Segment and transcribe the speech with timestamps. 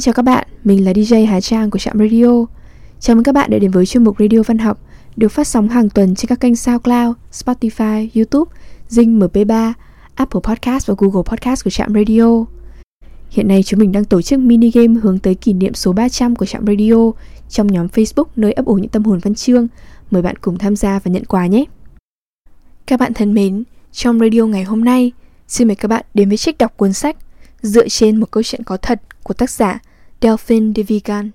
[0.00, 2.46] Xin chào các bạn, mình là DJ Hà Trang của Trạm Radio.
[3.00, 4.80] Chào mừng các bạn đã đến với chuyên mục Radio Văn học
[5.16, 8.56] được phát sóng hàng tuần trên các kênh SoundCloud, Spotify, YouTube,
[8.90, 9.72] Zing MP3,
[10.14, 12.44] Apple Podcast và Google Podcast của Trạm Radio.
[13.30, 16.36] Hiện nay chúng mình đang tổ chức mini game hướng tới kỷ niệm số 300
[16.36, 17.10] của Trạm Radio
[17.48, 19.68] trong nhóm Facebook nơi ấp ủ những tâm hồn văn chương.
[20.10, 21.64] Mời bạn cùng tham gia và nhận quà nhé.
[22.86, 25.12] Các bạn thân mến, trong radio ngày hôm nay,
[25.48, 27.16] xin mời các bạn đến với trích đọc cuốn sách
[27.62, 29.80] dựa trên một câu chuyện có thật của tác giả
[30.22, 31.30] Delphine de Vigan.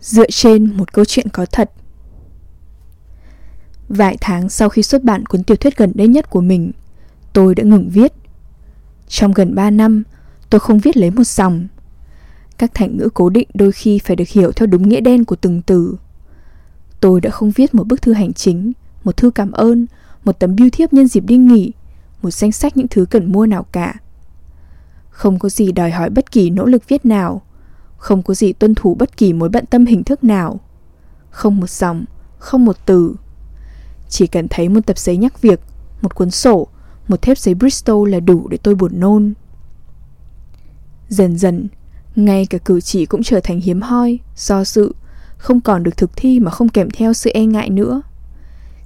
[0.00, 1.70] Dựa trên một câu chuyện có thật
[3.88, 6.72] Vài tháng sau khi xuất bản cuốn tiểu thuyết gần đây nhất của mình,
[7.32, 8.12] Tôi đã ngừng viết
[9.08, 10.02] Trong gần 3 năm,
[10.50, 11.66] Tôi không viết lấy một dòng
[12.58, 15.36] các thành ngữ cố định đôi khi phải được hiểu theo đúng nghĩa đen của
[15.36, 15.96] từng từ.
[17.00, 18.72] Tôi đã không viết một bức thư hành chính,
[19.04, 19.86] một thư cảm ơn,
[20.24, 21.72] một tấm biêu thiếp nhân dịp đi nghỉ,
[22.22, 23.94] một danh sách những thứ cần mua nào cả.
[25.10, 27.42] Không có gì đòi hỏi bất kỳ nỗ lực viết nào,
[27.96, 30.60] không có gì tuân thủ bất kỳ mối bận tâm hình thức nào.
[31.30, 32.04] Không một dòng,
[32.38, 33.14] không một từ.
[34.08, 35.60] Chỉ cần thấy một tập giấy nhắc việc,
[36.02, 36.66] một cuốn sổ,
[37.08, 39.34] một thép giấy Bristol là đủ để tôi buồn nôn.
[41.08, 41.68] Dần dần,
[42.16, 44.94] ngay cả cử chỉ cũng trở thành hiếm hoi, do sự,
[45.46, 48.02] không còn được thực thi mà không kèm theo sự e ngại nữa.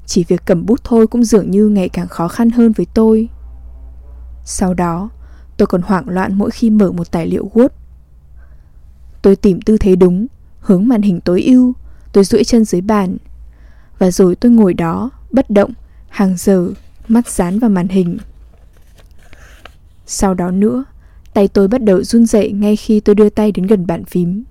[0.06, 3.28] Chỉ việc cầm bút thôi cũng dường như ngày càng khó khăn hơn với tôi.
[4.44, 5.10] Sau đó,
[5.56, 7.68] tôi còn hoảng loạn mỗi khi mở một tài liệu Word.
[9.22, 10.26] Tôi tìm tư thế đúng,
[10.60, 11.72] hướng màn hình tối ưu,
[12.12, 13.16] tôi duỗi chân dưới bàn.
[13.98, 15.72] Và rồi tôi ngồi đó, bất động,
[16.08, 16.70] hàng giờ,
[17.08, 18.18] mắt dán vào màn hình.
[20.06, 20.84] Sau đó nữa,
[21.34, 24.44] Tay tôi bắt đầu run rẩy ngay khi tôi đưa tay đến gần bàn phím.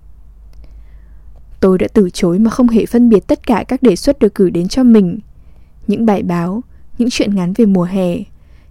[1.59, 4.35] Tôi đã từ chối mà không hề phân biệt tất cả các đề xuất được
[4.35, 5.19] gửi đến cho mình.
[5.87, 6.63] Những bài báo,
[6.97, 8.17] những chuyện ngắn về mùa hè,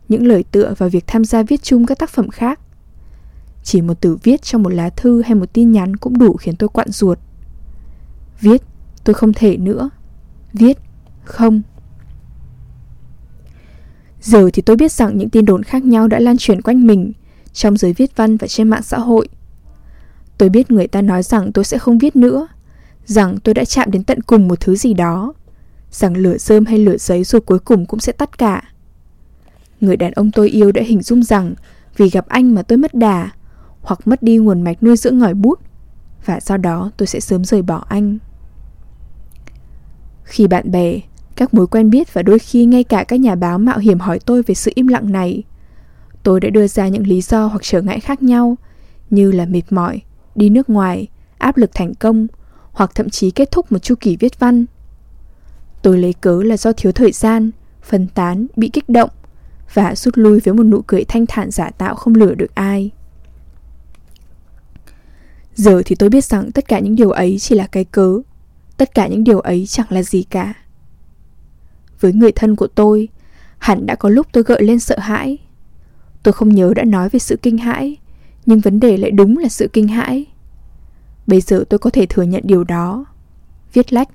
[0.09, 2.61] những lời tựa và việc tham gia viết chung các tác phẩm khác.
[3.63, 6.57] Chỉ một từ viết trong một lá thư hay một tin nhắn cũng đủ khiến
[6.57, 7.19] tôi quặn ruột.
[8.41, 8.63] Viết,
[9.05, 9.91] tôi không thể nữa.
[10.53, 10.79] Viết,
[11.25, 11.63] không.
[14.21, 17.13] Giờ thì tôi biết rằng những tin đồn khác nhau đã lan truyền quanh mình
[17.53, 19.29] trong giới viết văn và trên mạng xã hội.
[20.39, 22.49] Tôi biết người ta nói rằng tôi sẽ không viết nữa,
[23.09, 25.33] rằng tôi đã chạm đến tận cùng một thứ gì đó,
[25.91, 28.63] rằng lửa rơm hay lửa giấy rồi cuối cùng cũng sẽ tắt cả.
[29.81, 31.55] Người đàn ông tôi yêu đã hình dung rằng
[31.97, 33.31] vì gặp anh mà tôi mất đà,
[33.81, 35.61] hoặc mất đi nguồn mạch nuôi dưỡng ngòi bút,
[36.25, 38.19] và sau đó tôi sẽ sớm rời bỏ anh.
[40.25, 41.01] Khi bạn bè,
[41.37, 44.19] các mối quen biết và đôi khi ngay cả các nhà báo mạo hiểm hỏi
[44.27, 45.45] tôi về sự im lặng này,
[46.23, 48.57] Tôi đã đưa ra những lý do hoặc trở ngại khác nhau,
[49.11, 50.01] như là mệt mỏi,
[50.35, 51.07] đi nước ngoài,
[51.39, 52.27] áp lực thành công,
[52.79, 54.65] hoặc thậm chí kết thúc một chu kỳ viết văn.
[55.83, 57.51] Tôi lấy cớ là do thiếu thời gian,
[57.83, 59.11] phân tán, bị kích động
[59.75, 62.91] và rút lui với một nụ cười thanh thản giả tạo không lừa được ai.
[65.55, 68.21] Giờ thì tôi biết rằng tất cả những điều ấy chỉ là cái cớ,
[68.77, 70.55] tất cả những điều ấy chẳng là gì cả.
[72.01, 73.09] Với người thân của tôi,
[73.59, 75.39] hẳn đã có lúc tôi gợi lên sợ hãi
[76.23, 77.97] Tôi không nhớ đã nói về sự kinh hãi,
[78.47, 80.27] nhưng vấn đề lại đúng là sự kinh hãi.
[81.29, 83.05] Bây giờ tôi có thể thừa nhận điều đó.
[83.73, 84.09] Viết lách,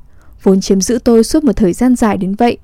[0.44, 2.58] vốn chiếm giữ tôi suốt một thời gian dài đến vậy,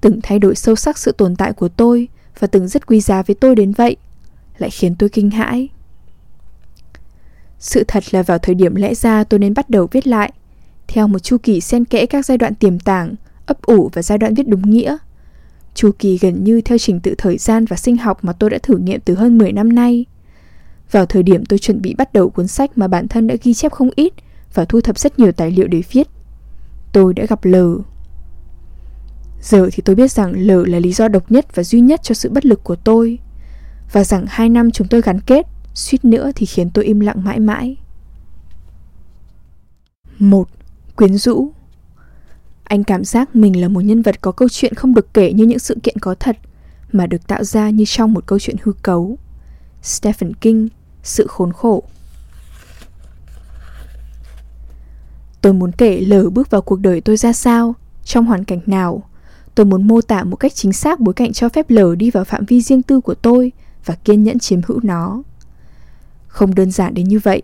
[0.00, 2.08] từng thay đổi sâu sắc sự tồn tại của tôi
[2.38, 3.96] và từng rất quý giá với tôi đến vậy,
[4.58, 5.68] lại khiến tôi kinh hãi.
[7.58, 10.32] Sự thật là vào thời điểm lẽ ra tôi nên bắt đầu viết lại,
[10.86, 13.14] theo một chu kỳ xen kẽ các giai đoạn tiềm tàng,
[13.46, 14.96] ấp ủ và giai đoạn viết đúng nghĩa–
[15.74, 18.58] chu kỳ gần như theo trình tự thời gian và sinh học mà tôi đã
[18.62, 20.06] thử nghiệm từ hơn 10 năm nay.
[20.92, 23.54] Vào thời điểm tôi chuẩn bị bắt đầu cuốn sách mà bản thân đã ghi
[23.54, 24.12] chép không ít
[24.54, 26.08] và thu thập rất nhiều tài liệu để viết,
[26.92, 27.56] tôi đã gặp L.
[29.42, 32.14] Giờ thì tôi biết rằng L là lý do độc nhất và duy nhất cho
[32.14, 33.18] sự bất lực của tôi
[33.92, 37.24] và rằng hai năm chúng tôi gắn kết, suýt nữa thì khiến tôi im lặng
[37.24, 37.76] mãi mãi.
[40.18, 40.48] một
[40.96, 41.52] Quyến rũ
[42.64, 45.44] anh cảm giác mình là một nhân vật có câu chuyện không được kể như
[45.44, 46.36] những sự kiện có thật,
[46.92, 49.18] mà được tạo ra như trong một câu chuyện hư cấu.
[49.82, 50.68] Stephen King,
[51.02, 51.82] sự khốn khổ
[55.40, 59.02] Tôi muốn kể lờ bước vào cuộc đời tôi ra sao, trong hoàn cảnh nào.
[59.54, 62.24] Tôi muốn mô tả một cách chính xác bối cảnh cho phép lờ đi vào
[62.24, 63.52] phạm vi riêng tư của tôi
[63.84, 65.22] và kiên nhẫn chiếm hữu nó.
[66.26, 67.42] Không đơn giản đến như vậy.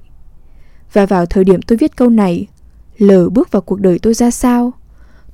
[0.92, 2.46] Và vào thời điểm tôi viết câu này,
[2.98, 4.72] lờ bước vào cuộc đời tôi ra sao,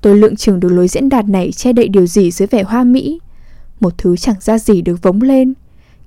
[0.04, 2.84] Tôi lượng chừng được lối diễn đạt này che đậy điều gì dưới vẻ hoa
[2.84, 3.20] mỹ
[3.80, 5.54] Một thứ chẳng ra gì được vống lên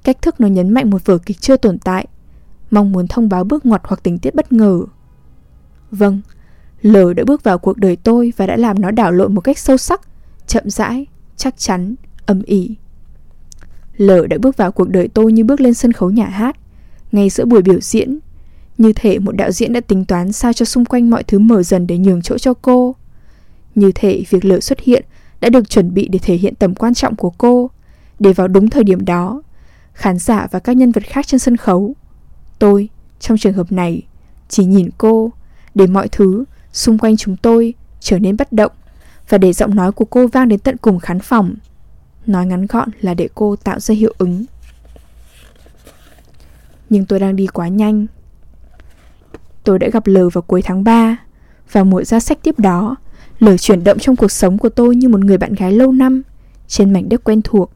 [0.07, 2.07] Cách thức nó nhấn mạnh một vở kịch chưa tồn tại
[2.71, 4.81] Mong muốn thông báo bước ngoặt hoặc tình tiết bất ngờ
[5.91, 6.21] Vâng,
[6.81, 9.57] L đã bước vào cuộc đời tôi và đã làm nó đảo lộn một cách
[9.57, 10.01] sâu sắc,
[10.47, 11.05] chậm rãi,
[11.37, 11.95] chắc chắn,
[12.25, 12.75] âm ỉ.
[13.97, 16.55] L đã bước vào cuộc đời tôi như bước lên sân khấu nhà hát,
[17.11, 18.19] ngay giữa buổi biểu diễn.
[18.77, 21.63] Như thể một đạo diễn đã tính toán sao cho xung quanh mọi thứ mở
[21.63, 22.95] dần để nhường chỗ cho cô.
[23.75, 25.05] Như thể việc L xuất hiện
[25.41, 27.69] đã được chuẩn bị để thể hiện tầm quan trọng của cô,
[28.19, 29.41] để vào đúng thời điểm đó,
[29.97, 31.95] khán giả và các nhân vật khác trên sân khấu.
[32.59, 32.89] Tôi,
[33.19, 34.01] trong trường hợp này,
[34.49, 35.31] chỉ nhìn cô,
[35.75, 38.71] để mọi thứ xung quanh chúng tôi trở nên bất động
[39.29, 41.55] và để giọng nói của cô vang đến tận cùng khán phòng.
[42.25, 44.45] Nói ngắn gọn là để cô tạo ra hiệu ứng.
[46.89, 48.05] Nhưng tôi đang đi quá nhanh.
[49.63, 51.17] Tôi đã gặp L vào cuối tháng 3
[51.71, 52.95] và mùa ra sách tiếp đó
[53.39, 56.23] L chuyển động trong cuộc sống của tôi như một người bạn gái lâu năm
[56.67, 57.71] Trên mảnh đất quen thuộc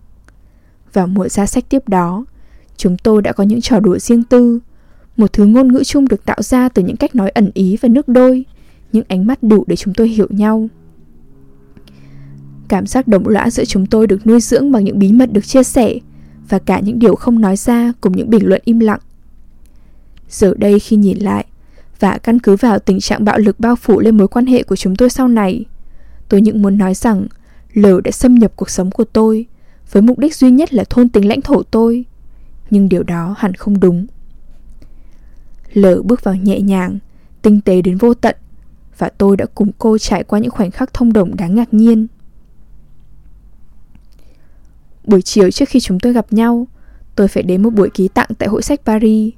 [0.93, 2.25] vào mùa ra sách tiếp đó.
[2.77, 4.59] Chúng tôi đã có những trò đùa riêng tư,
[5.17, 7.89] Một thứ ngôn ngữ chung được tạo ra từ những cách nói ẩn ý và
[7.89, 8.45] nước đôi,
[8.91, 10.67] Những ánh mắt đủ để chúng tôi hiểu nhau.
[12.67, 15.47] Cảm giác đồng lõa giữa chúng tôi được nuôi dưỡng bằng những bí mật được
[15.47, 15.95] chia sẻ
[16.49, 18.99] Và cả những điều không nói ra cùng những bình luận im lặng.
[20.29, 21.45] Giờ đây khi nhìn lại
[21.99, 24.75] Và căn cứ vào tình trạng bạo lực bao phủ lên mối quan hệ của
[24.75, 25.65] chúng tôi sau này,
[26.29, 27.27] Tôi những muốn nói rằng
[27.73, 29.45] L đã xâm nhập cuộc sống của tôi
[29.91, 32.05] với mục đích duy nhất là thôn tính lãnh thổ tôi
[32.69, 34.05] Nhưng điều đó hẳn không đúng
[35.73, 36.99] lở bước vào nhẹ nhàng
[37.41, 38.35] Tinh tế đến vô tận
[38.97, 42.07] Và tôi đã cùng cô trải qua những khoảnh khắc thông đồng đáng ngạc nhiên
[45.05, 46.67] Buổi chiều trước khi chúng tôi gặp nhau
[47.15, 49.33] Tôi phải đến một buổi ký tặng tại hội sách Paris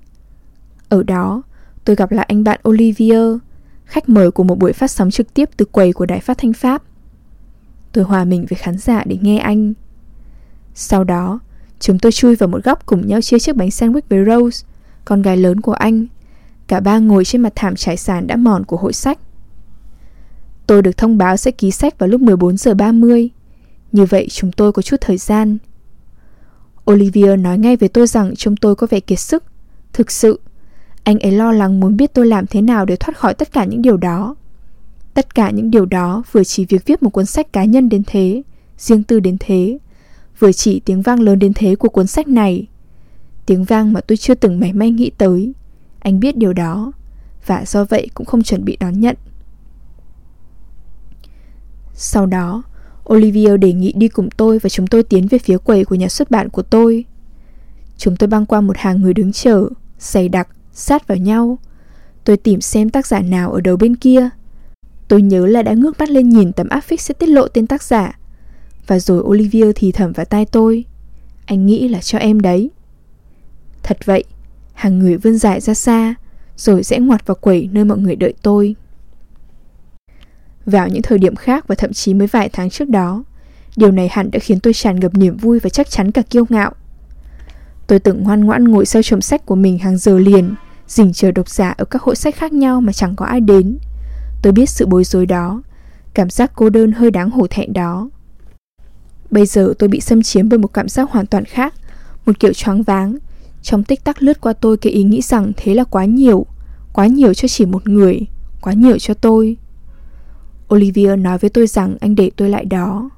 [0.94, 1.42] ở đó,
[1.86, 3.38] tôi gặp lại anh bạn Olivier,
[3.86, 6.54] khách mời của một buổi phát sóng trực tiếp từ quầy của Đài Phát Thanh
[6.54, 6.84] Pháp.
[7.92, 9.74] Tôi hòa mình với khán giả để nghe anh.
[10.74, 11.40] Sau đó,
[11.80, 14.66] chúng tôi chui vào một góc cùng nhau chia chiếc bánh sandwich với Rose,
[15.06, 16.06] con gái lớn của anh.
[16.68, 19.20] Cả ba ngồi trên mặt thảm trải sàn đã mòn của hội sách.
[20.68, 23.30] Tôi được thông báo sẽ ký sách vào lúc 14 giờ 30.
[23.92, 25.58] Như vậy chúng tôi có chút thời gian.
[26.92, 29.44] Olivia nói ngay với tôi rằng chúng tôi có vẻ kiệt sức.
[29.94, 30.40] Thực sự,
[31.04, 33.66] anh ấy lo lắng muốn biết tôi làm thế nào để thoát khỏi tất cả
[33.66, 34.36] những điều đó.
[35.14, 38.04] Tất cả những điều đó vừa chỉ việc viết một cuốn sách cá nhân đến
[38.08, 38.42] thế,
[38.78, 39.78] riêng tư đến thế,
[40.44, 42.68] vừa chỉ tiếng vang lớn đến thế của cuốn sách này.
[43.46, 45.54] Tiếng vang mà tôi chưa từng mảy may nghĩ tới.
[46.00, 46.92] Anh biết điều đó,
[47.46, 49.16] và do vậy cũng không chuẩn bị đón nhận.
[51.94, 52.64] Sau đó,
[53.14, 56.08] Olivia đề nghị đi cùng tôi và chúng tôi tiến về phía quầy của nhà
[56.08, 57.06] xuất bản của tôi.
[57.98, 59.70] Chúng tôi băng qua một hàng người đứng chờ,
[60.00, 61.58] dày đặc, sát vào nhau.
[62.24, 64.30] Tôi tìm xem tác giả nào ở đầu bên kia.
[65.08, 67.68] Tôi nhớ là đã ngước mắt lên nhìn tấm áp phích sẽ tiết lộ tên
[67.68, 68.20] tác giả.
[68.88, 70.86] Và rồi Olivia thì thầm vào tai tôi.
[71.46, 72.70] Anh nghĩ là cho em đấy.
[73.84, 74.24] Thật vậy,
[74.74, 76.16] hàng người vươn dài ra xa,
[76.56, 78.76] rồi rẽ ngoặt vào quầy nơi mọi người đợi tôi.
[80.66, 83.24] Vào những thời điểm khác và thậm chí mới vài tháng trước đó,
[83.76, 86.46] điều này hẳn đã khiến tôi tràn ngập niềm vui và chắc chắn cả kiêu
[86.50, 86.72] ngạo.
[87.88, 90.56] Tôi từng ngoan ngoãn ngồi sau chồng sách của mình hàng giờ liền,
[90.88, 93.78] dình chờ độc giả ở các hội sách khác nhau mà chẳng có ai đến.
[94.42, 95.62] Tôi biết sự bối rối đó,
[96.14, 98.10] cảm giác cô đơn hơi đáng hổ thẹn đó.
[99.34, 101.74] Bây giờ tôi bị xâm chiếm bởi một cảm giác hoàn toàn khác,
[102.26, 103.18] một kiểu choáng váng.
[103.62, 106.46] Trong tích tắc lướt qua tôi cái ý nghĩ rằng thế là quá nhiều,
[106.94, 108.20] quá nhiều cho chỉ một người,
[108.62, 109.58] quá nhiều cho tôi.
[110.74, 113.10] Olivia nói với tôi rằng anh để tôi lại đó.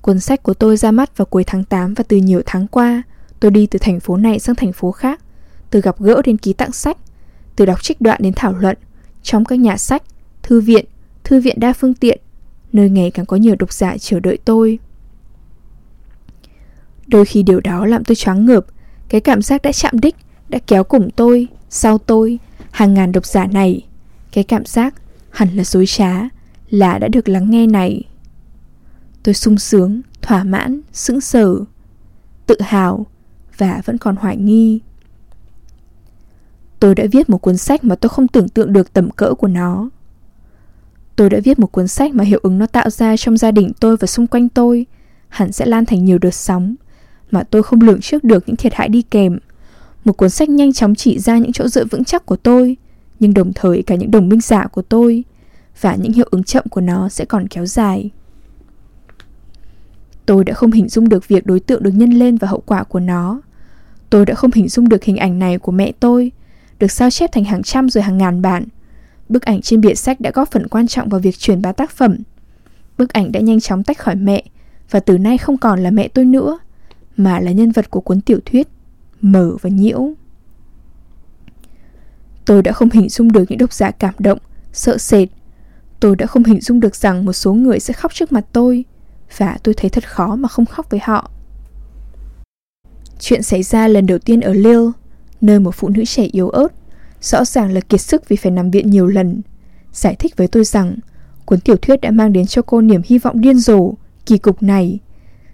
[0.00, 3.02] Cuốn sách của tôi ra mắt vào cuối tháng 8 và từ nhiều tháng qua,
[3.40, 5.20] tôi đi từ thành phố này sang thành phố khác,
[5.70, 6.96] từ gặp gỡ đến ký tặng sách,
[7.56, 8.76] từ đọc trích đoạn đến thảo luận,
[9.22, 10.02] trong các nhà sách,
[10.42, 10.84] thư viện,
[11.24, 12.20] thư viện đa phương tiện,
[12.72, 14.78] nơi ngày càng có nhiều độc giả chờ đợi tôi.
[17.06, 18.66] Đôi khi điều đó làm tôi choáng ngợp,
[19.08, 20.16] cái cảm giác đã chạm đích,
[20.48, 22.38] đã kéo cùng tôi, sau tôi,
[22.70, 23.86] hàng ngàn độc giả này.
[24.32, 24.94] Cái cảm giác
[25.30, 26.20] hẳn là dối trá,
[26.70, 28.02] là đã được lắng nghe này.
[29.22, 31.54] Tôi sung sướng, thỏa mãn, sững sờ,
[32.46, 33.06] tự hào
[33.56, 34.80] và vẫn còn hoài nghi.
[36.80, 39.48] Tôi đã viết một cuốn sách mà tôi không tưởng tượng được tầm cỡ của
[39.48, 39.90] nó.
[41.16, 43.72] Tôi đã viết một cuốn sách mà hiệu ứng nó tạo ra trong gia đình
[43.80, 44.86] tôi và xung quanh tôi
[45.28, 46.74] hẳn sẽ lan thành nhiều đợt sóng
[47.30, 49.38] mà tôi không lường trước được những thiệt hại đi kèm.
[50.04, 52.76] Một cuốn sách nhanh chóng chỉ ra những chỗ dựa vững chắc của tôi,
[53.20, 55.24] nhưng đồng thời cả những đồng minh giả của tôi
[55.80, 58.10] và những hiệu ứng chậm của nó sẽ còn kéo dài.
[60.26, 62.82] Tôi đã không hình dung được việc đối tượng được nhân lên và hậu quả
[62.82, 63.40] của nó.
[64.10, 66.32] Tôi đã không hình dung được hình ảnh này của mẹ tôi,
[66.78, 68.64] được sao chép thành hàng trăm rồi hàng ngàn bản.
[69.30, 71.90] Bức ảnh trên bìa sách đã góp phần quan trọng vào việc truyền bá tác
[71.90, 72.16] phẩm.
[72.98, 74.44] Bức ảnh đã nhanh chóng tách khỏi mẹ
[74.90, 76.58] và từ nay không còn là mẹ tôi nữa,
[77.16, 78.68] mà là nhân vật của cuốn tiểu thuyết
[79.20, 80.12] Mở và Nhiễu.
[82.44, 84.38] Tôi đã không hình dung được những độc giả cảm động,
[84.72, 85.28] sợ sệt.
[86.00, 88.84] Tôi đã không hình dung được rằng một số người sẽ khóc trước mặt tôi
[89.36, 91.30] và tôi thấy thật khó mà không khóc với họ.
[93.20, 94.90] Chuyện xảy ra lần đầu tiên ở Lille,
[95.40, 96.68] nơi một phụ nữ trẻ yếu ớt,
[97.20, 99.42] rõ ràng là kiệt sức vì phải nằm viện nhiều lần,
[99.92, 100.96] giải thích với tôi rằng
[101.44, 103.92] cuốn tiểu thuyết đã mang đến cho cô niềm hy vọng điên rồ,
[104.26, 104.98] kỳ cục này,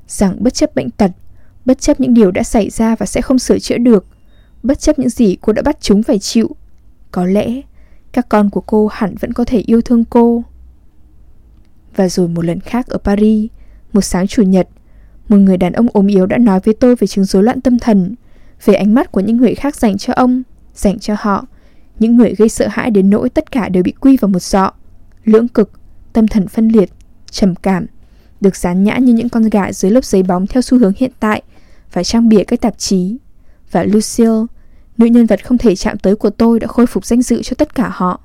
[0.08, 1.11] rằng bất chấp bệnh tật,
[1.64, 4.06] bất chấp những điều đã xảy ra và sẽ không sửa chữa được,
[4.62, 6.56] bất chấp những gì cô đã bắt chúng phải chịu,
[7.11, 7.61] có lẽ
[8.12, 10.44] các con của cô hẳn vẫn có thể yêu thương cô.
[11.96, 13.50] Và rồi một lần khác ở Paris,
[13.92, 14.68] một sáng chủ nhật,
[15.28, 17.78] một người đàn ông ốm yếu đã nói với tôi về chứng rối loạn tâm
[17.78, 18.14] thần,
[18.64, 20.42] về ánh mắt của những người khác dành cho ông,
[20.75, 21.46] dành cho họ,
[21.98, 24.72] những người gây sợ hãi đến nỗi tất cả đều bị quy vào một dọ,
[25.24, 25.70] lưỡng cực,
[26.12, 26.90] tâm thần phân liệt,
[27.30, 27.86] trầm cảm,
[28.40, 31.10] được dán nhã như những con gà dưới lớp giấy bóng theo xu hướng hiện
[31.20, 31.42] tại
[31.92, 33.16] và trang bìa các tạp chí.
[33.70, 34.44] Và Lucille,
[34.98, 37.54] nữ nhân vật không thể chạm tới của tôi đã khôi phục danh dự cho
[37.58, 38.20] tất cả họ.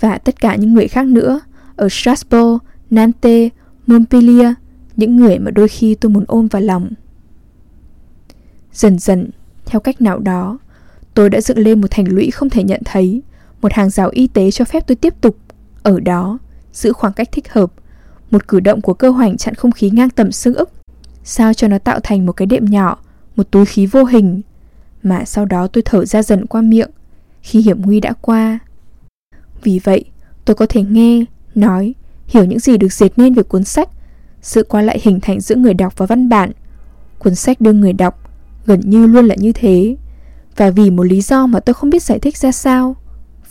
[0.00, 1.40] Và tất cả những người khác nữa,
[1.76, 3.52] ở Strasbourg, Nantes,
[3.86, 4.52] Montpellier,
[4.96, 6.90] những người mà đôi khi tôi muốn ôm vào lòng.
[8.72, 9.30] Dần dần,
[9.66, 10.58] theo cách nào đó,
[11.18, 13.22] tôi đã dựng lên một thành lũy không thể nhận thấy,
[13.62, 15.36] một hàng rào y tế cho phép tôi tiếp tục,
[15.82, 16.38] ở đó,
[16.72, 17.72] giữ khoảng cách thích hợp,
[18.30, 20.70] một cử động của cơ hoành chặn không khí ngang tầm xương ức,
[21.24, 22.98] sao cho nó tạo thành một cái đệm nhỏ,
[23.36, 24.40] một túi khí vô hình,
[25.02, 26.90] mà sau đó tôi thở ra dần qua miệng,
[27.42, 28.58] khi hiểm nguy đã qua.
[29.62, 30.04] Vì vậy,
[30.44, 31.94] tôi có thể nghe, nói,
[32.26, 33.88] hiểu những gì được dệt nên về cuốn sách
[34.42, 36.52] sự qua lại hình thành giữa người đọc và văn bản.
[37.18, 38.30] Cuốn sách đưa người đọc
[38.66, 39.96] gần như luôn là như thế.
[40.58, 42.96] Và vì một lý do mà tôi không biết giải thích ra sao,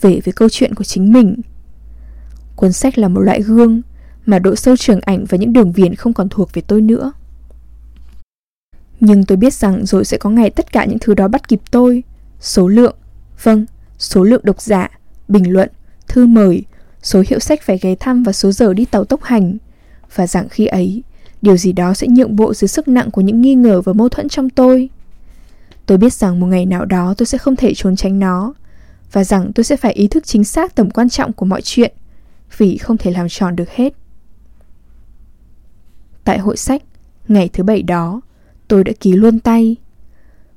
[0.00, 1.36] về với câu chuyện của chính mình.
[2.56, 3.82] Cuốn sách là một loại gương
[4.26, 7.12] mà độ sâu trường ảnh và những đường viền không còn thuộc về tôi nữa.
[9.00, 11.60] Nhưng tôi biết rằng rồi sẽ có ngày tất cả những thứ đó bắt kịp
[11.70, 12.02] tôi.
[12.40, 12.96] Số lượng,
[13.42, 13.66] vâng,
[13.98, 14.90] số lượng độc giả,
[15.28, 15.68] bình luận,
[16.08, 16.64] thư mời,
[17.02, 19.56] số hiệu sách phải ghé thăm và số giờ đi tàu tốc hành
[20.14, 21.02] và rằng khi ấy,
[21.42, 24.08] điều gì đó sẽ nhượng bộ dưới sức nặng của những nghi ngờ và mâu
[24.08, 24.90] thuẫn trong tôi.
[25.88, 28.54] Tôi biết rằng một ngày nào đó tôi sẽ không thể trốn tránh nó
[29.12, 31.92] và rằng tôi sẽ phải ý thức chính xác tầm quan trọng của mọi chuyện
[32.56, 33.94] vì không thể làm tròn được hết.
[36.24, 36.82] Tại hội sách,
[37.28, 38.20] ngày thứ bảy đó,
[38.68, 39.76] tôi đã ký luôn tay.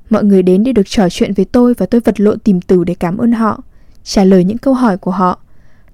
[0.09, 2.83] Mọi người đến để được trò chuyện với tôi và tôi vật lộn tìm từ
[2.83, 3.63] để cảm ơn họ,
[4.03, 5.39] trả lời những câu hỏi của họ,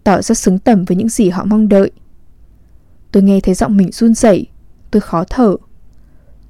[0.04, 1.92] tỏ ra xứng tầm với những gì họ mong đợi.
[3.12, 4.48] Tôi nghe thấy giọng mình run rẩy,
[4.92, 5.56] tôi khó thở.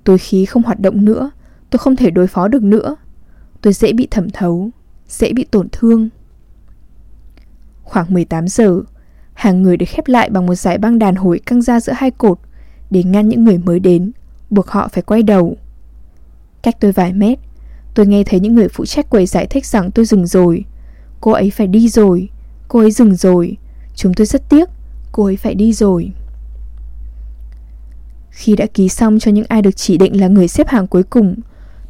[0.03, 1.31] Tôi khí không hoạt động nữa,
[1.69, 2.95] tôi không thể đối phó được nữa.
[3.61, 4.69] Tôi dễ bị thẩm thấu,
[5.07, 6.09] dễ bị tổn thương.
[7.83, 8.81] Khoảng 18 giờ,
[9.33, 12.11] hàng người được khép lại bằng một dải băng đàn hồi căng ra giữa hai
[12.11, 12.39] cột
[12.89, 14.11] để ngăn những người mới đến,
[14.49, 15.57] buộc họ phải quay đầu.
[16.63, 17.39] Cách tôi vài mét,
[17.93, 20.65] tôi nghe thấy những người phụ trách quầy giải thích rằng tôi dừng rồi.
[21.21, 22.29] Cô ấy phải đi rồi,
[22.67, 23.57] cô ấy dừng rồi,
[23.95, 24.69] chúng tôi rất tiếc,
[25.11, 26.11] cô ấy phải đi rồi.
[28.29, 31.03] Khi đã ký xong cho những ai được chỉ định là người xếp hàng cuối
[31.03, 31.35] cùng,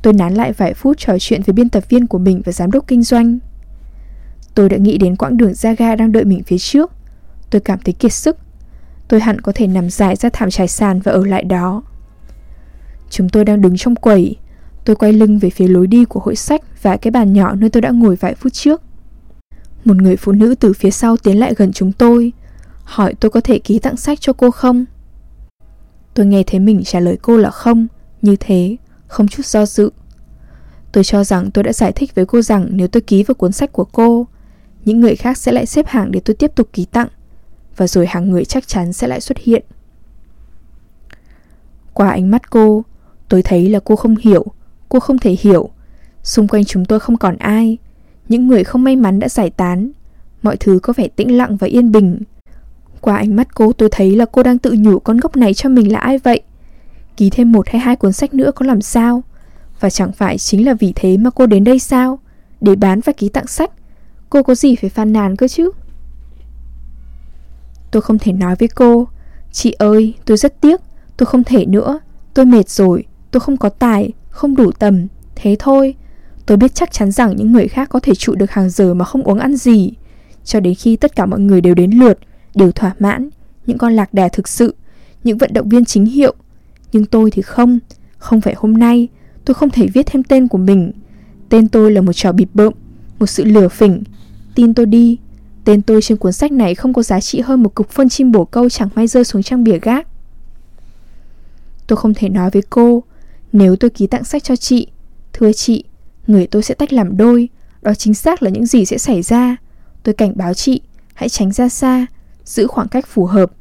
[0.08, 2.72] tôi nán lại vài phút trò chuyện với biên tập viên của mình và giám
[2.72, 3.38] đốc kinh doanh.
[4.56, 6.92] Tôi đã nghĩ đến quãng đường ra ga đang đợi mình phía trước.
[7.50, 8.38] Tôi cảm thấy kiệt sức.
[9.08, 11.84] Tôi hẳn có thể nằm dài ra thảm trải sàn và ở lại đó.
[13.10, 14.36] Chúng tôi đang đứng trong quầy.
[14.86, 17.70] Tôi quay lưng về phía lối đi của hội sách và cái bàn nhỏ nơi
[17.70, 18.82] tôi đã ngồi vài phút trước.
[19.86, 22.34] Một người phụ nữ từ phía sau tiến lại gần chúng tôi,
[22.84, 24.86] hỏi tôi có thể ký tặng sách cho cô không.
[26.14, 27.88] Tôi nghe thấy mình trả lời cô là không
[28.22, 29.90] Như thế, không chút do dự.
[30.92, 33.52] Tôi cho rằng tôi đã giải thích với cô rằng Nếu tôi ký vào cuốn
[33.52, 34.28] sách của cô,
[34.86, 37.08] Những người khác sẽ lại xếp hàng để tôi tiếp tục ký tặng,
[37.78, 39.64] Và rồi hàng người chắc chắn sẽ lại xuất hiện.
[41.94, 42.84] Qua ánh mắt cô,
[43.30, 44.46] Tôi thấy là cô không hiểu,
[44.90, 45.70] Cô không thể hiểu.
[46.24, 47.78] Xung quanh chúng tôi không còn ai,
[48.30, 49.92] Những người không may mắn đã giải tán,
[50.42, 52.20] Mọi thứ có vẻ tĩnh lặng và yên bình.
[53.02, 55.70] Qua ánh mắt cô, tôi thấy là cô đang tự nhủ con gốc này cho
[55.70, 56.42] mình là ai vậy?
[57.18, 59.24] Ký thêm một hay hai cuốn sách nữa có làm sao?
[59.80, 62.20] Và chẳng phải chính là vì thế mà cô đến đây sao?
[62.62, 63.72] Để bán và ký tặng sách
[64.30, 65.72] Cô có gì phải phàn nàn cơ chứ?
[67.92, 69.08] Tôi không thể nói với cô
[69.52, 70.82] Chị ơi tôi rất tiếc
[71.18, 72.00] Tôi không thể nữa
[72.34, 75.08] Tôi mệt rồi Tôi không có tài Không đủ tầm.
[75.36, 75.96] Thế thôi
[76.48, 79.06] Tôi biết chắc chắn rằng những người khác có thể trụ được hàng giờ mà
[79.06, 79.92] không uống ăn gì.
[80.44, 82.20] Cho đến khi tất cả mọi người đều đến lượt
[82.56, 83.30] đều thỏa mãn,
[83.66, 84.76] những con lạc đà thực sự,
[85.24, 86.36] những vận động viên chính hiệu.
[86.92, 87.80] Nhưng tôi thì không,
[88.18, 89.08] không phải hôm nay,
[89.46, 90.92] tôi không thể viết thêm tên của mình.
[91.50, 92.74] Tên tôi là một trò bịp bợm,
[93.20, 94.04] một sự lừa phỉnh.
[94.56, 95.18] Tin tôi đi,
[95.66, 98.32] tên tôi trên cuốn sách này không có giá trị hơn một cục phân chim
[98.32, 100.08] bổ câu chẳng may rơi xuống trang bìa gác.
[101.88, 103.04] Tôi không thể nói với cô,
[103.52, 104.88] nếu tôi ký tặng sách cho chị,
[105.34, 105.84] thưa chị,
[106.28, 107.50] người tôi sẽ tách làm đôi,
[107.82, 109.58] Đó chính xác là những gì sẽ xảy ra.
[110.04, 110.82] Tôi cảnh báo chị,
[111.14, 112.06] hãy tránh ra xa,
[112.46, 113.52] giữ khoảng cách phù hợp.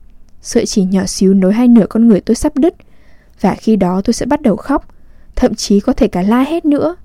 [0.42, 2.74] Sợi chỉ nhỏ xíu nối hai nửa con người tôi sắp đứt.
[3.40, 4.88] Và khi đó tôi sẽ bắt đầu khóc,
[5.36, 6.96] thậm chí có thể cả la hét nữa.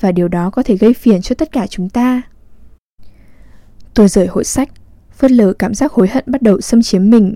[0.00, 2.22] Và điều đó có thể gây phiền cho tất cả chúng ta.
[3.94, 4.68] Tôi rời hội sách,
[5.12, 7.34] phớt lờ cảm giác hối hận bắt đầu xâm chiếm mình.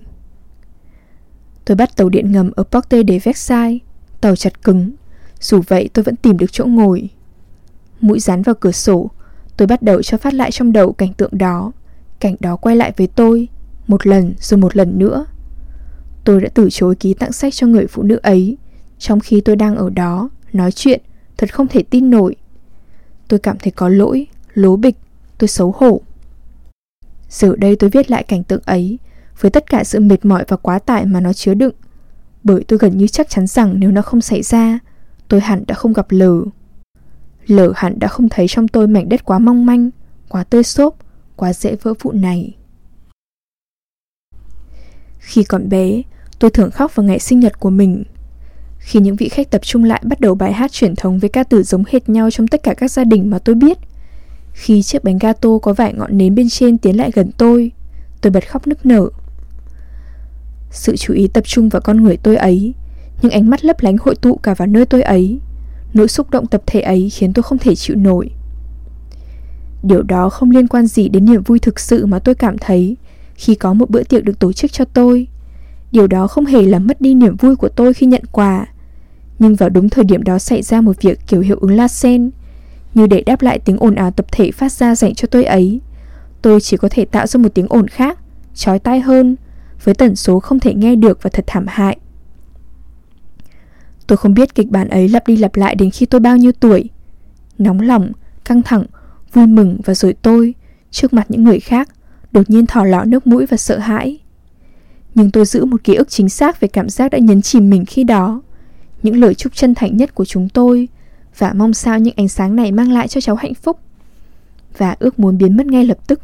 [1.65, 3.81] Tôi bắt tàu điện ngầm ở Porte de Versailles,
[4.21, 4.91] tàu chặt cứng.
[5.41, 7.09] Dù vậy tôi vẫn tìm được chỗ ngồi.
[8.01, 9.11] Mũi dán vào cửa sổ,
[9.57, 11.73] tôi bắt đầu cho phát lại trong đầu cảnh tượng đó.
[12.21, 13.49] Cảnh đó quay lại với tôi,
[13.87, 15.27] một lần rồi một lần nữa.
[16.29, 18.57] Tôi đã từ chối ký tặng sách cho người phụ nữ ấy,
[18.99, 21.01] trong khi tôi đang ở đó, nói chuyện,
[21.37, 22.37] thật không thể tin nổi.
[23.29, 24.97] Tôi cảm thấy có lỗi, lố bịch,
[25.39, 26.01] tôi xấu hổ.
[27.29, 28.99] Giờ đây tôi viết lại cảnh tượng ấy
[29.41, 31.75] với tất cả sự mệt mỏi và quá tải mà nó chứa đựng.
[32.45, 34.79] Bởi tôi gần như chắc chắn rằng nếu nó không xảy ra,
[35.29, 36.41] tôi hẳn đã không gặp lờ.
[37.47, 39.91] Lờ hẳn đã không thấy trong tôi mảnh đất quá mong manh,
[40.29, 40.97] quá tơi xốp,
[41.37, 42.55] quá dễ vỡ vụn này.
[45.19, 46.03] Khi còn bé,
[46.39, 48.05] tôi thường khóc vào ngày sinh nhật của mình.
[48.79, 51.45] Khi những vị khách tập trung lại bắt đầu bài hát truyền thống với ca
[51.45, 53.79] từ giống hệt nhau trong tất cả các gia đình mà tôi biết,
[54.53, 57.73] khi chiếc bánh gato có vài ngọn nến bên trên tiến lại gần tôi,
[58.21, 59.09] tôi bật khóc nức nở.
[60.71, 62.75] Sự chú ý tập trung vào con người tôi ấy,
[63.23, 65.39] những ánh mắt lấp lánh hội tụ cả vào nơi tôi ấy.
[65.95, 68.31] Nỗi xúc động tập thể ấy khiến tôi không thể chịu nổi.
[69.83, 72.97] Điều đó không liên quan gì đến niềm vui thực sự mà tôi cảm thấy
[73.35, 75.27] khi có một bữa tiệc được tổ chức cho tôi.
[75.93, 78.67] Điều đó không hề làm mất đi niềm vui của tôi khi nhận quà.
[79.39, 82.31] Nhưng vào đúng thời điểm đó xảy ra một việc kiểu hiệu ứng La Sen,
[82.95, 85.81] như để đáp lại tiếng ồn ào tập thể phát ra dành cho tôi ấy.
[86.43, 88.19] Tôi chỉ có thể tạo ra một tiếng ồn khác,
[88.55, 89.37] chói tai hơn,
[89.85, 91.99] với tần số không thể nghe được và thật thảm hại.
[94.07, 96.53] Tôi không biết kịch bản ấy lặp đi lặp lại đến khi tôi bao nhiêu
[96.53, 96.91] tuổi.
[97.59, 98.13] Nóng lòng,
[98.45, 98.85] căng thẳng,
[99.33, 100.55] vui mừng và rồi tôi,
[100.91, 101.89] trước mặt những người khác,
[102.33, 104.19] đột nhiên thò lọ nước mũi và sợ hãi.
[105.19, 107.85] Nhưng tôi giữ một ký ức chính xác về cảm giác đã nhấn chìm mình
[107.85, 108.43] khi đó.
[109.03, 110.89] Những lời chúc chân thành nhất của chúng tôi
[111.39, 113.79] và mong sao những ánh sáng này mang lại cho cháu hạnh phúc
[114.79, 116.21] và ước muốn biến mất ngay lập tức.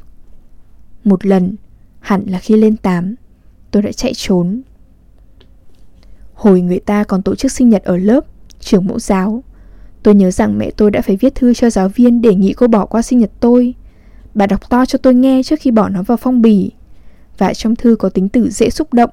[1.05, 1.57] Một lần,
[2.01, 3.15] hẳn là khi lên 8,
[3.71, 4.63] tôi đã chạy trốn.
[6.35, 8.25] Hồi người ta còn tổ chức sinh nhật ở lớp,
[8.61, 9.43] trường mẫu giáo,
[10.03, 12.67] tôi nhớ rằng mẹ tôi đã phải viết thư cho giáo viên đề nghị cô
[12.67, 13.75] bỏ qua sinh nhật tôi.
[14.35, 16.71] Bà đọc to cho tôi nghe trước khi bỏ nó vào phong bì.
[17.39, 19.11] Và trong thư có tính từ dễ xúc động,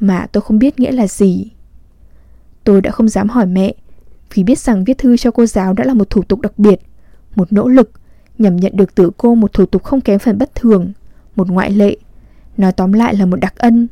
[0.00, 1.50] mà tôi không biết nghĩa là gì.
[2.64, 3.74] Tôi đã không dám hỏi mẹ
[4.34, 6.80] vì biết rằng viết thư cho cô giáo đã là một thủ tục đặc biệt,
[7.36, 7.90] một nỗ lực
[8.38, 10.92] nhằm nhận được từ cô một thủ tục không kém phần bất thường,
[11.36, 11.96] một ngoại lệ,
[12.56, 13.88] nói tóm lại là một đặc ân.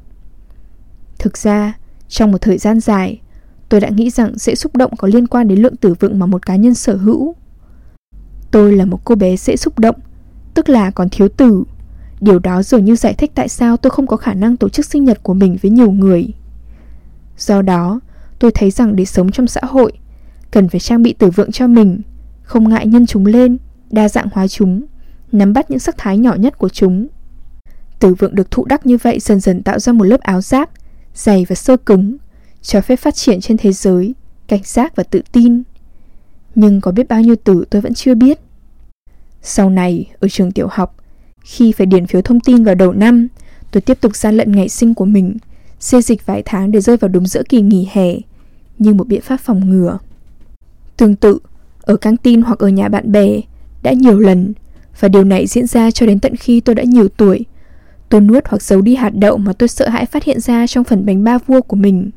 [1.18, 1.78] Thực ra,
[2.08, 3.20] trong một thời gian dài,
[3.68, 6.26] tôi đã nghĩ rằng dễ xúc động có liên quan đến lượng tử vựng mà
[6.26, 7.34] một cá nhân sở hữu.
[8.50, 9.96] Tôi là một cô bé dễ xúc động,
[10.54, 11.64] tức là còn thiếu tử.
[12.20, 14.86] Điều đó dường như giải thích tại sao tôi không có khả năng tổ chức
[14.86, 16.28] sinh nhật của mình với nhiều người.
[17.38, 18.00] Do đó,
[18.38, 19.92] tôi thấy rằng để sống trong xã hội,
[20.50, 22.00] cần phải trang bị tử vượng cho mình,
[22.42, 23.58] không ngại nhân chúng lên,
[23.90, 24.82] đa dạng hóa chúng,
[25.32, 27.06] nắm bắt những sắc thái nhỏ nhất của chúng.
[28.00, 30.70] Tử vượng được thụ đắc như vậy dần dần tạo ra một lớp áo giáp,
[31.14, 32.16] dày và sơ cứng,
[32.62, 34.14] cho phép phát triển trên thế giới,
[34.48, 35.62] cảnh giác và tự tin.
[36.54, 38.40] Nhưng có biết bao nhiêu từ tôi vẫn chưa biết.
[39.42, 40.96] Sau này, ở trường tiểu học,
[41.48, 43.28] khi phải điền phiếu thông tin vào đầu năm,
[43.70, 45.36] tôi tiếp tục gian lận ngày sinh của mình,
[45.80, 48.14] xê dịch vài tháng để rơi vào đúng giữa kỳ nghỉ hè,
[48.78, 49.98] như một biện pháp phòng ngừa.
[50.96, 51.38] Tương tự,
[51.80, 53.40] ở căng tin hoặc ở nhà bạn bè,
[53.82, 54.52] đã nhiều lần,
[55.00, 57.44] và điều này diễn ra cho đến tận khi tôi đã nhiều tuổi.
[58.08, 60.84] Tôi nuốt hoặc giấu đi hạt đậu mà tôi sợ hãi phát hiện ra trong
[60.84, 62.10] phần bánh ba vua của mình.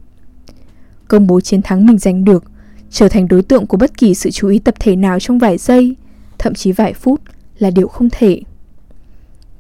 [1.08, 2.44] Công bố chiến thắng mình giành được,
[2.90, 5.58] trở thành đối tượng của bất kỳ sự chú ý tập thể nào trong vài
[5.58, 5.96] giây,
[6.38, 7.22] thậm chí vài phút
[7.58, 8.42] là điều không thể.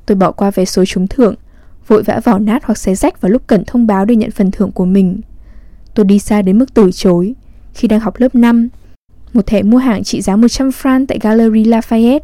[0.05, 1.35] Tôi bỏ qua vé số trúng thưởng,
[1.87, 4.51] vội vã vỏ nát hoặc xé rách vào lúc cần thông báo để nhận phần
[4.51, 5.21] thưởng của mình.
[5.93, 7.35] Tôi đi xa đến mức từ chối.
[7.73, 8.69] Khi đang học lớp 5,
[9.33, 12.19] một thẻ mua hàng trị giá 100 franc tại Gallery Lafayette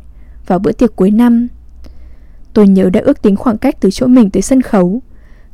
[0.48, 1.48] vào bữa tiệc cuối năm.
[2.54, 5.02] Tôi nhớ đã ước tính khoảng cách từ chỗ mình tới sân khấu,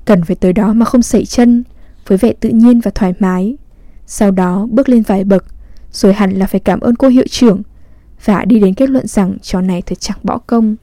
[0.05, 1.63] cần phải tới đó mà không sẩy chân,
[2.07, 3.57] với vẻ tự nhiên và thoải mái.
[4.05, 5.45] Sau đó bước lên vài bậc,
[5.91, 7.61] rồi hẳn là phải cảm ơn cô hiệu trưởng
[8.25, 10.75] và đi đến kết luận rằng trò này thật chẳng bỏ công.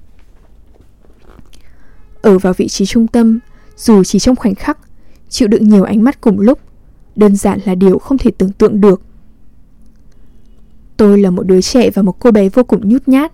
[2.23, 3.39] Ở vào vị trí trung tâm,
[3.77, 4.79] dù chỉ trong khoảnh khắc,
[5.29, 6.59] chịu đựng nhiều ánh mắt cùng lúc,
[7.17, 9.03] đơn giản là điều không thể tưởng tượng được.
[10.97, 13.33] Tôi là một đứa trẻ và một cô bé vô cùng nhút nhát.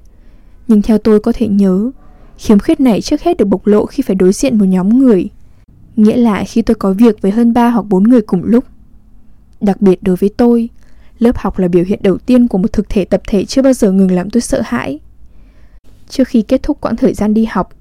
[0.68, 1.90] Nhưng theo tôi có thể nhớ,
[2.38, 5.28] khiếm khuyết này trước hết được bộc lộ khi phải đối diện một nhóm người.
[5.96, 8.64] Nghĩa là khi tôi có việc với hơn 3 hoặc 4 người cùng lúc.
[9.60, 10.68] Đặc biệt đối với tôi,
[11.18, 13.72] lớp học là biểu hiện đầu tiên của một thực thể tập thể chưa bao
[13.72, 14.98] giờ ngừng làm tôi sợ hãi.
[16.08, 17.75] Trước khi kết thúc quãng thời gian đi học,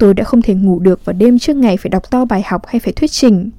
[0.00, 2.66] tôi đã không thể ngủ được vào đêm trước ngày phải đọc to bài học
[2.66, 3.50] hay phải thuyết trình.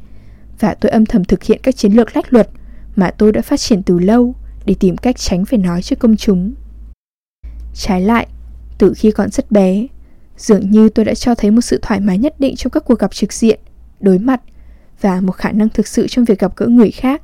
[0.59, 2.49] Và tôi âm thầm thực hiện các chiến lược lách luật
[2.95, 6.17] mà tôi đã phát triển từ lâu để tìm cách tránh phải nói trước công
[6.17, 6.53] chúng.
[7.73, 8.27] Trái lại,
[8.77, 9.87] từ khi còn rất bé,
[10.37, 12.99] dường như tôi đã cho thấy một sự thoải mái nhất định trong các cuộc
[12.99, 13.59] gặp trực diện,
[13.99, 14.41] đối mặt
[15.01, 17.21] và một khả năng thực sự trong việc gặp gỡ người khác.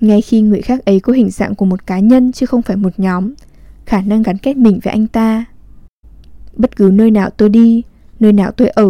[0.00, 2.76] Ngay khi người khác ấy có hình dạng của một cá nhân chứ không phải
[2.76, 3.34] một nhóm,
[3.86, 5.44] khả năng gắn kết mình với anh ta.
[6.52, 7.82] Bất cứ nơi nào tôi đi,
[8.20, 8.88] nơi nào tôi ở,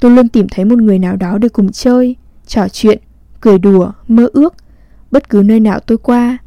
[0.00, 2.98] tôi luôn tìm thấy một người nào đó để cùng chơi, trò chuyện,
[3.40, 4.54] cười đùa, mơ ước.
[5.10, 6.38] Bất cứ nơi nào tôi qua,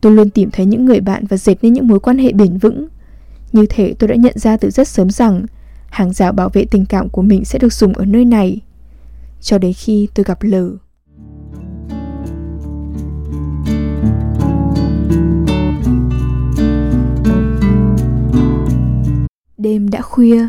[0.00, 2.58] tôi luôn tìm thấy những người bạn và dệt nên những mối quan hệ bền
[2.58, 2.88] vững.
[3.52, 5.46] Như thế tôi đã nhận ra từ rất sớm rằng
[5.90, 8.60] hàng rào bảo vệ tình cảm của mình sẽ được dùng ở nơi này.
[9.40, 10.54] Cho đến khi tôi gặp L.
[19.58, 20.48] Đêm đã khuya,